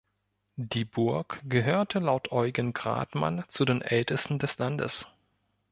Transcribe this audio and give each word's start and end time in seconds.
Die 0.55 0.83
Burg 0.83 1.41
gehörte 1.47 1.99
laut 1.99 2.31
Eugen 2.31 2.73
Gradmann 2.73 3.45
zu 3.49 3.65
den 3.65 3.83
„ältesten 3.83 4.39
des 4.39 4.57
Landes“. 4.57 5.05